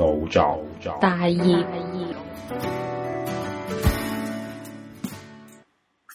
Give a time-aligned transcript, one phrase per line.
[0.00, 0.64] 腦作
[1.00, 1.64] 大業，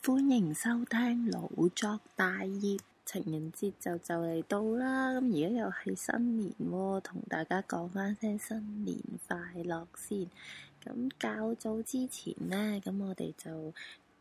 [0.04, 2.80] 歡迎收聽腦作大業。
[3.04, 8.98] 情人節就就嚟到啦，咁而家又係新年喎，同大家講翻聲新年
[9.28, 10.28] 快樂先。
[10.84, 13.74] 咁較早之前呢，咁我哋就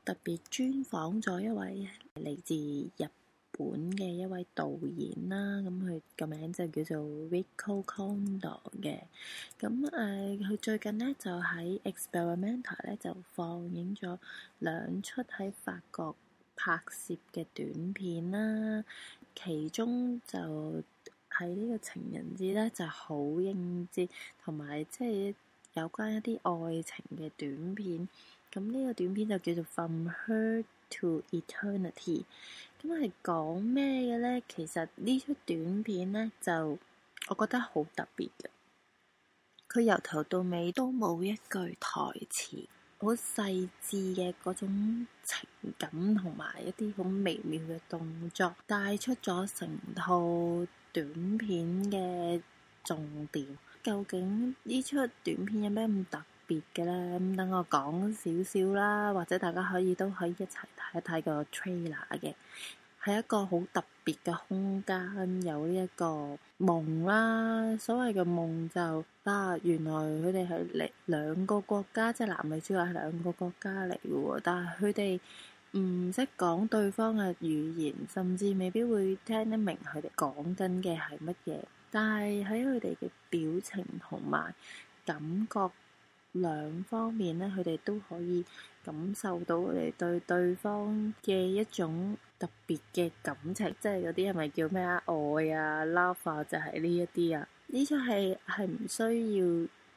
[0.04, 2.54] 特別專訪咗一位嚟自
[2.96, 3.08] 日
[3.54, 6.98] 本嘅一位導演啦，咁佢個名就叫做
[7.28, 9.00] Rico Kondo 嘅。
[9.58, 14.18] 咁誒，佢、呃、最近呢，就喺 Experimental 咧就放映咗
[14.58, 16.16] 兩出喺法國
[16.56, 18.84] 拍攝嘅短片啦，
[19.34, 20.82] 其中就
[21.30, 24.08] 喺呢個情人節咧就好應節，
[24.42, 25.34] 同埋即係
[25.74, 28.08] 有關一啲愛情嘅短片。
[28.54, 32.24] 咁呢個短片就叫做 From Her to Eternity。
[32.82, 34.42] 咁係講咩嘅咧？
[34.48, 36.78] 其實呢出短片咧就
[37.28, 38.46] 我覺得好特別嘅，
[39.68, 42.00] 佢由頭到尾都冇一句台
[42.30, 42.66] 詞。
[43.02, 45.48] 好細緻嘅嗰種情
[45.78, 50.20] 感同埋一啲好微妙嘅動作，帶出咗成套
[50.92, 52.42] 短片嘅
[52.84, 53.58] 重點。
[53.82, 57.18] 究竟呢出短片有咩咁特 別嘅呢？
[57.20, 62.34] 咁等我講少少啦，或者大家可以都可以一齊睇一睇個 trailer 嘅。
[63.02, 67.74] 係一個好特別嘅空間，有呢一個夢啦。
[67.78, 74.40] 所謂嘅夢就啊，原來佢哋係嚟兩個國家，即係男女主角係兩個國家嚟嘅喎。
[74.44, 75.20] 但係佢哋
[75.78, 81.58] 唔識講對方嘅語言，甚至未必會聽得明佢哋講緊嘅係乜嘢。
[81.90, 84.54] 但係喺佢哋嘅表情同埋
[85.06, 85.18] 感
[85.50, 85.70] 覺
[86.34, 88.44] 兩方面咧，佢哋都可以
[88.84, 95.02] 感受到佢哋對對方嘅一種特別嘅感情，即係嗰啲係咪叫咩啊？
[95.06, 97.48] 愛啊，love 啊，就係呢一啲啊。
[97.66, 99.46] 呢出戲係唔需要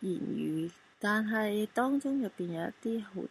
[0.01, 3.21] 言語，但係當中入邊有一啲好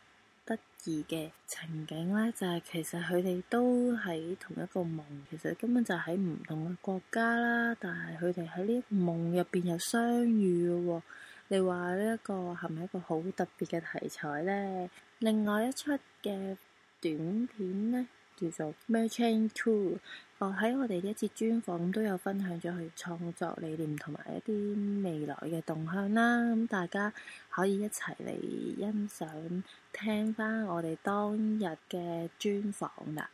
[0.44, 11.02] 得意嘅情景咧，就係其實佢哋都喺同一個夢，其實根本就喺唔同嘅國家啦，但係佢哋喺呢個夢入邊又相遇嘅喎。
[11.48, 14.90] 你話呢一個係咪一個好特別嘅題材咧？
[15.20, 16.56] 另外一出嘅
[17.00, 18.06] 短片咧。
[18.42, 19.98] 叫做 Merchant Two，
[20.38, 27.12] 哦喺我哋呢一節專訪都有分享咗佢創作理念同埋一啲未來嘅動向啦，咁大家
[27.50, 29.62] 可以一齊嚟欣賞
[29.92, 33.30] 聽翻我哋當日嘅專訪啦。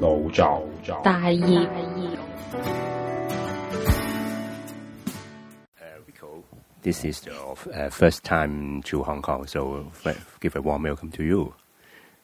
[0.00, 0.68] 腦作
[1.02, 3.11] 大業。
[6.83, 7.55] this is your
[7.89, 9.91] first time to Hong Kong, so
[10.41, 11.53] give a warm welcome to you.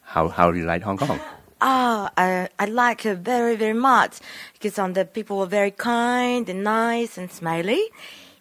[0.02, 1.20] How how do you like Hong Kong?
[1.62, 4.19] Ah, I, I like it very, very much.
[4.53, 7.84] Because um, the people were very kind and nice and smiley,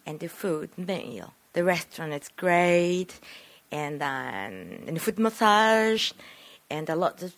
[0.05, 3.19] and the food, meal, the restaurant is great,
[3.73, 6.13] and um, and the foot massage,
[6.69, 7.33] and a lot of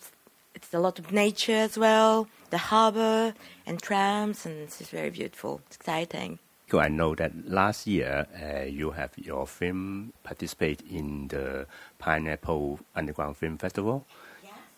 [0.54, 3.34] it's a lot of nature as well, the harbor
[3.66, 6.38] and trams, and it's very beautiful, it's exciting.
[6.72, 11.66] So I know that last year uh, you have your film participate in the
[11.98, 14.06] Pineapple Underground Film Festival.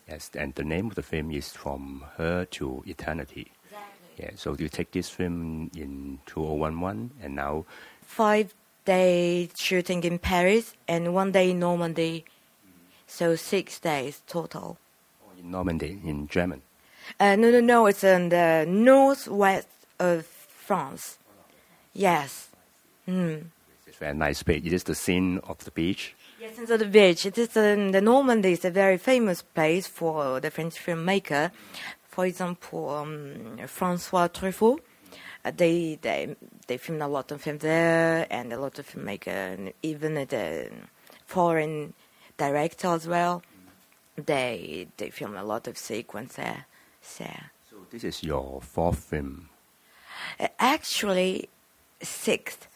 [0.05, 3.49] Yes, and the name of the film is From Her to Eternity.
[3.63, 4.25] Exactly.
[4.25, 7.63] Yeah, so you take this film in 2011 and now.
[8.01, 12.25] Five days shooting in Paris and one day in Normandy.
[13.07, 14.77] So six days total.
[15.39, 16.61] In Normandy, in German.
[17.21, 21.19] Uh, no, no, no, it's in the northwest of France.
[21.95, 22.49] Yes.
[23.07, 23.45] Mm.
[23.87, 24.61] It's a very nice place.
[24.65, 26.13] It is the scene of the beach.
[26.41, 27.25] Yes, into the beach.
[27.25, 31.51] It is um, the Normandy is a very famous place for the French filmmaker.
[32.09, 34.79] For example, um, Francois Truffaut.
[35.45, 36.35] Uh, they they
[36.67, 40.69] they filmed a lot of films there, and a lot of filmmaker, and even the
[41.25, 41.93] foreign
[42.37, 43.41] director as well.
[44.17, 46.65] They they filmed a lot of sequence there.
[47.01, 47.25] So,
[47.69, 49.49] So this is your fourth film.
[50.39, 51.49] uh, actually,
[52.05, 52.67] sixth.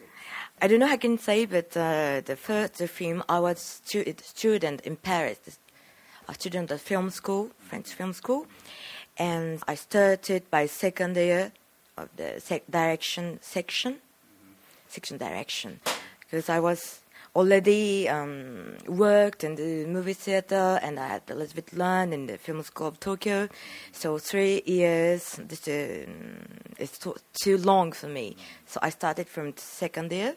[0.61, 4.13] I don't know how I can say, but uh, the first film I was stu-
[4.21, 5.39] student in Paris,
[6.27, 8.45] a student at film school, French film school,
[9.17, 11.51] and I started by second year
[11.97, 13.97] of the sec- direction section,
[14.89, 15.79] section direction,
[16.19, 16.99] because I was
[17.35, 22.25] already um, worked in the movie theater and I had a little bit learned in
[22.27, 23.47] the film school of Tokyo.
[23.91, 28.35] So three years this is too, too long for me.
[28.65, 30.33] So I started from second year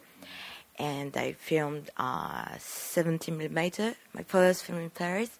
[0.78, 5.30] and I filmed uh, 70 millimeter, my first film in Paris,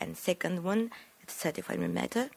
[0.00, 0.90] and second one
[1.22, 2.30] at 35 millimeter.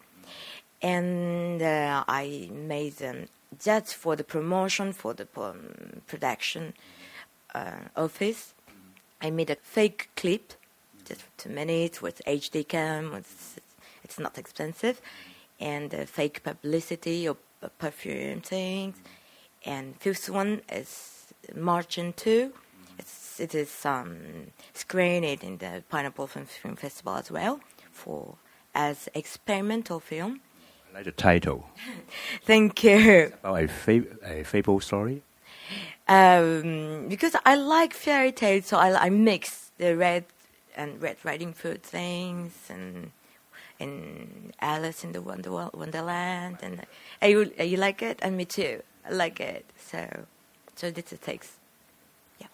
[0.81, 3.27] And uh, I made them
[3.60, 6.74] just for the promotion, for the um, production.
[7.54, 8.54] uh, office.
[9.21, 10.54] I made a fake clip,
[11.06, 13.13] just for two minutes with HD cam.
[13.13, 13.57] It's,
[14.04, 15.01] it's not expensive,
[15.60, 17.33] and uh, fake publicity uh,
[17.77, 18.95] perfume things.
[19.66, 22.54] And fifth one is Marching Two.
[22.98, 24.18] It's it is um,
[24.74, 27.60] screened in the Pineapple Film, Film Festival as well
[27.92, 28.36] for
[28.74, 30.39] as experimental film.
[30.92, 31.66] I like the title.
[32.45, 33.33] Thank you.
[33.44, 35.21] About a, fa- a fable story.
[36.07, 40.25] Um, because I like fairy tales, so I, I mix the red
[40.75, 43.12] and Red Riding Hood things and
[43.80, 46.81] and Alice in the Wonder Wonderland, and
[47.21, 48.81] uh, you you like it, and me too.
[49.06, 49.66] I like it.
[49.77, 50.25] So
[50.75, 51.57] so this it takes.
[52.39, 52.48] Yeah.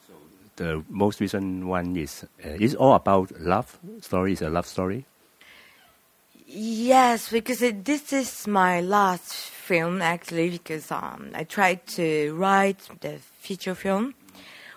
[0.55, 3.77] The most recent one is uh, is all about love.
[4.01, 5.05] Story is a love story.
[6.47, 10.49] Yes, because it, this is my last film actually.
[10.51, 14.13] Because um, I tried to write the feature film.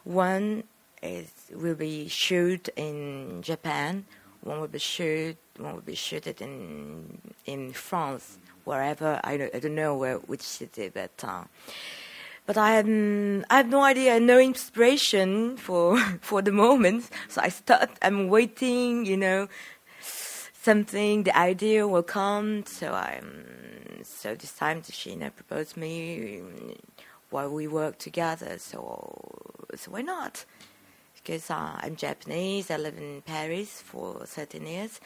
[0.05, 0.65] One
[1.03, 4.05] is will be shoot in Japan.
[4.43, 5.37] One will be shoot.
[5.59, 10.43] One will be shooted in in France, wherever I don't, I don't know where which
[10.43, 11.45] city, but uh,
[12.47, 12.87] but I had
[13.51, 17.11] I have no idea, no inspiration for for the moment.
[17.29, 17.91] So I start.
[18.01, 19.49] I'm waiting, you know,
[20.69, 21.23] something.
[21.23, 22.67] The idea will come.
[22.67, 26.43] So I'm so this time Sheena proposed me
[27.31, 28.59] while we work together.
[28.59, 28.81] So
[29.75, 30.45] so why not?
[31.17, 32.71] because uh, I'm Japanese.
[32.71, 35.01] I live in Paris for 13 years,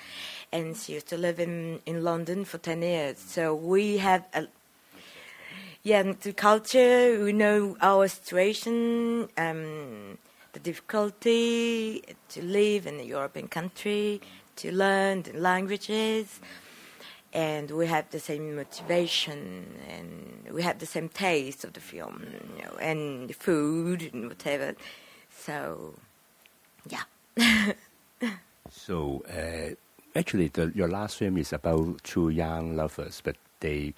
[0.53, 3.19] and she used to live in, in London for 10 years.
[3.19, 4.47] So we have a
[5.85, 7.19] yeah, the culture.
[7.25, 10.19] We know our situation, um,
[10.53, 14.21] the difficulty to live in a European country,
[14.57, 16.41] to learn the languages,
[17.33, 22.27] and we have the same motivation, and we have the same taste of the film,
[22.57, 24.75] you know, and the food and whatever.
[25.31, 25.95] So
[26.89, 27.03] yeah.
[28.71, 29.75] so uh,
[30.19, 33.95] actually, the, your last film is about two young lovers, but they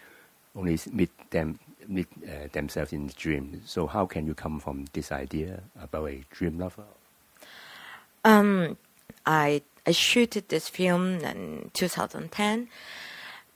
[0.56, 3.60] only meet them meet uh, themselves in the dream.
[3.64, 6.84] So how can you come from this idea about a dream lover?
[8.24, 8.78] Um,
[9.26, 12.68] I I shooted this film in 2010,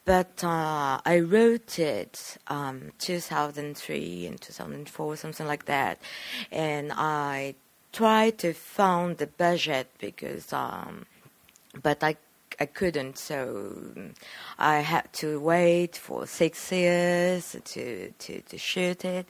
[0.05, 6.01] but uh, I wrote it um, 2003 and 2004, something like that,
[6.51, 7.55] and I
[7.93, 11.07] tried to find the budget because, um,
[11.83, 12.17] but I
[12.61, 13.73] I couldn't, so
[14.59, 19.27] I had to wait for six years to to, to shoot it,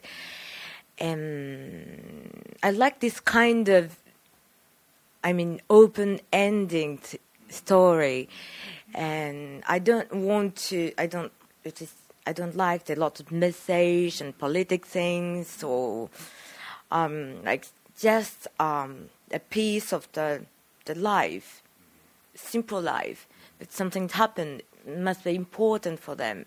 [0.97, 3.97] and I like this kind of,
[5.23, 6.99] I mean, open ending
[7.49, 8.29] story,
[8.93, 10.93] and I don't want to.
[10.97, 11.31] I don't.
[11.63, 11.93] It is.
[12.25, 16.09] I don't like a lot of message and politic things or
[16.91, 17.67] um, like
[17.99, 20.45] just um, a piece of the
[20.85, 21.61] the life,
[22.35, 23.27] simple life,
[23.57, 26.45] but something happened must be important for them,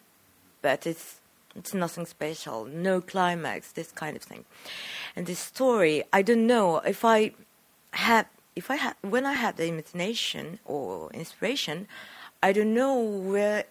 [0.63, 1.21] but it's
[1.55, 4.45] it's nothing special, no climax, this kind of thing.
[5.15, 7.33] And this story, I don't know if I
[7.93, 11.87] have if I have when I have the imagination or inspiration,
[12.43, 13.64] I don't know where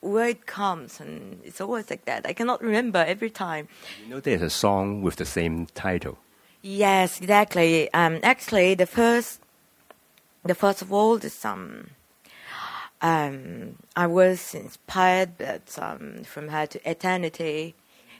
[0.00, 2.26] where it comes, and it's always like that.
[2.26, 3.68] I cannot remember every time.
[4.04, 6.18] You know, there's a song with the same title.
[6.62, 7.92] Yes, exactly.
[7.92, 9.40] Um, actually, the first,
[10.44, 11.90] the first of all, the um,
[13.00, 17.74] um, I was inspired but, um, from her to eternity,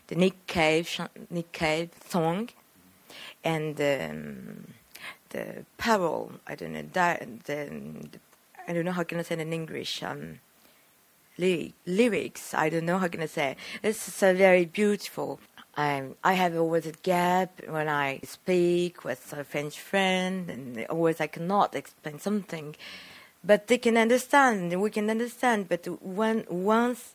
[0.06, 2.50] the Nick Cave, Nick Cave song,
[3.44, 4.66] and um,
[5.30, 6.32] the parole.
[6.46, 8.18] I don't know the, the,
[8.66, 10.02] I don't know how can I say it in English.
[10.02, 10.40] Um,
[11.38, 12.52] lyrics.
[12.52, 13.56] I don't know how can I say.
[13.80, 15.38] This is a very beautiful
[15.78, 21.20] um, I have always a gap when I speak with a French friend, and always
[21.20, 22.74] I cannot explain something,
[23.44, 24.74] but they can understand.
[24.82, 25.68] We can understand.
[25.68, 27.14] But when once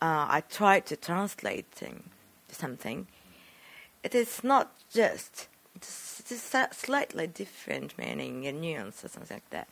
[0.00, 1.66] uh, I try to translate
[2.48, 3.08] something,
[4.04, 9.68] it is not just it's slightly different meaning and nuance or something like that.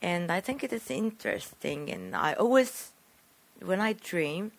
[0.00, 1.90] And I think it is interesting.
[1.90, 2.90] And I always,
[3.60, 4.52] when I dream,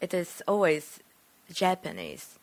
[0.00, 1.00] it is always
[1.52, 2.38] Japanese.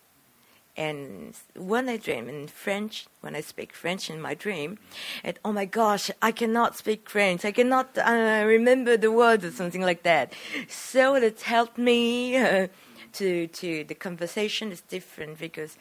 [0.76, 4.80] And when I dream in French, when I speak French in my dream,
[5.24, 7.46] and oh my gosh, I cannot speak French.
[7.46, 10.34] I cannot uh, remember the words or something like that.
[10.68, 12.68] So it helped me uh,
[13.14, 15.78] to to the conversation is different because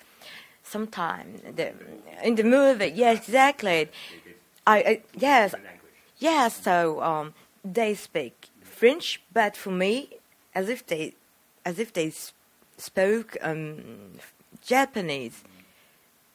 [0.63, 1.73] sometimes the,
[2.23, 3.91] in the movie, yes, exactly.
[4.67, 5.55] I, I yes,
[6.19, 6.63] yes.
[6.63, 10.11] So um, they speak French, but for me,
[10.55, 11.15] as if they
[11.65, 12.13] as if they
[12.79, 14.19] spoke um,
[14.65, 15.43] Japanese.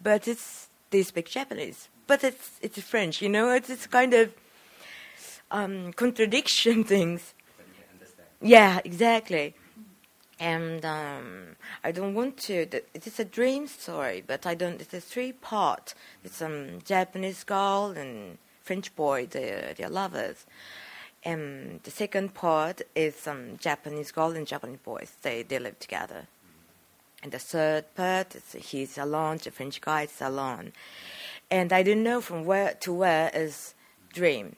[0.02, 3.22] but it's they speak Japanese, but it's it's French.
[3.22, 4.34] You know, it's it's kind of
[5.52, 7.34] um, contradiction things.
[8.42, 9.56] Yeah, exactly.
[10.40, 12.54] And um, I don't want to.
[12.54, 14.80] It is a dream story, but I don't.
[14.80, 15.96] It's a three part.
[16.24, 19.26] It's um, Japanese girl and French boy.
[19.26, 20.46] They they're lovers.
[21.24, 25.14] And the second part is um, Japanese girl and Japanese boys.
[25.24, 26.28] They they live together.
[27.24, 29.40] And the third part is he's alone.
[29.44, 30.74] The French guy is alone.
[31.50, 33.74] And I don't know from where to where is
[34.14, 34.56] dream.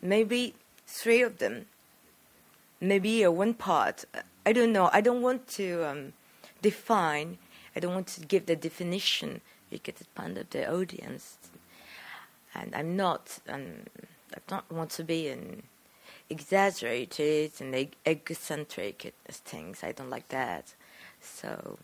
[0.00, 0.54] Maybe
[0.86, 1.66] three of them.
[2.80, 4.04] Maybe a one part.
[4.46, 4.88] I don't know.
[4.92, 6.12] I don't want to um,
[6.62, 7.38] define.
[7.74, 11.36] I don't want to give the definition because it's part of the audience.
[12.54, 13.40] And I'm not.
[13.48, 13.86] Um,
[14.32, 15.64] I don't want to be an
[16.30, 17.74] exaggerated and
[18.06, 19.82] egocentric things.
[19.82, 20.74] I don't like that.
[21.20, 21.78] So,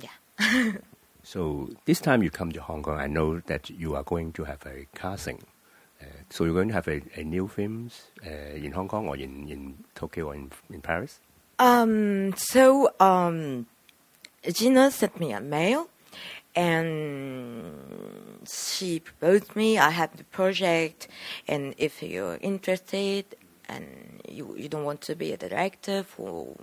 [0.00, 0.72] yeah.
[1.22, 4.44] so this time you come to Hong Kong, I know that you are going to
[4.44, 5.44] have a casting.
[6.00, 9.16] Uh, so you're going to have a, a new films uh, in Hong Kong or
[9.16, 11.20] in, in Tokyo or in, in Paris?
[11.58, 13.66] Um, so um,
[14.52, 15.88] Gina sent me a mail,
[16.54, 17.74] and
[18.48, 19.76] she proposed me.
[19.76, 21.08] I have the project,
[21.48, 23.24] and if you're interested,
[23.68, 26.54] and you you don't want to be a director for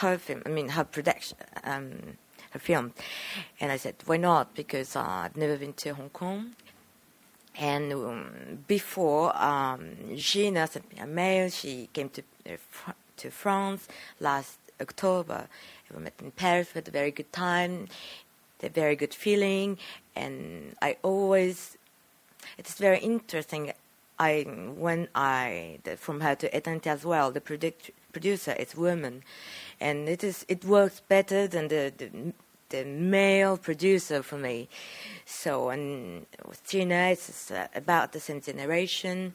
[0.00, 2.18] her film, I mean her production, um,
[2.50, 2.92] her film,
[3.58, 4.54] and I said why not?
[4.54, 6.54] Because uh, I've never been to Hong Kong.
[7.58, 13.88] And um, before um, Gina sent me a mail, she came to uh, to France
[14.20, 15.48] last October.
[15.94, 16.68] We met in Paris.
[16.74, 17.88] We had a very good time,
[18.62, 19.78] a very good feeling,
[20.14, 21.76] and I always.
[22.58, 23.72] It's very interesting.
[24.18, 24.44] I
[24.76, 27.30] when I from her to Eternity as well.
[27.30, 29.22] The product, producer is woman,
[29.80, 32.32] and it is it works better than the, the
[32.70, 34.68] the male producer for me.
[35.24, 39.34] So and with Gina, it's uh, about the same generation,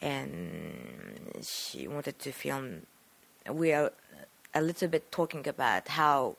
[0.00, 2.82] and she wanted to film
[3.50, 3.92] we are
[4.54, 6.36] a little bit talking about how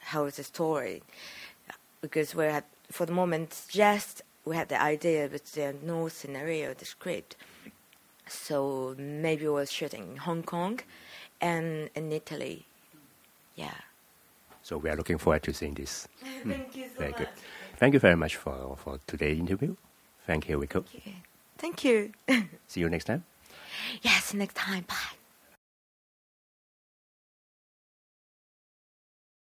[0.00, 1.02] how is the story.
[2.00, 6.74] Because we had for the moment just we had the idea but there's no scenario
[6.74, 7.36] the script.
[8.28, 10.80] So maybe we are shooting in Hong Kong
[11.40, 12.66] and in Italy.
[13.56, 13.74] Yeah.
[14.62, 16.08] So we are looking forward to seeing this.
[16.44, 17.18] Thank you so very much.
[17.18, 17.28] good.
[17.78, 19.76] Thank you very much for for today's interview.
[20.26, 20.84] Thank you Reiko.
[21.58, 22.12] Thank you.
[22.66, 23.24] See you next time.
[24.02, 24.84] Yes next time.
[24.88, 25.21] Bye